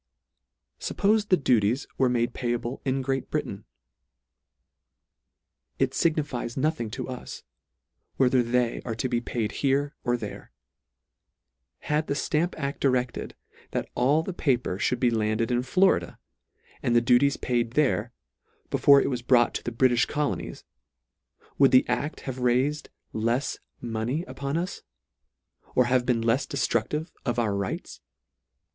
[0.79, 3.65] Suppofe the duties were made payable in Great Britain?
[5.77, 7.43] It lignifies nothing to us,
[8.17, 10.51] whether they are to be paid here or there.
[11.81, 13.35] Had the Stamp aB directed,
[13.73, 16.17] that all the paper ihould be landed in Florida,
[16.81, 18.11] and the duties paid there,
[18.71, 20.63] before it was brought to the Britijh Colonies,
[21.59, 24.81] would the acl have raifed lefs mo ney upon us,
[25.75, 28.01] or have been lefs deftruclive of our rights?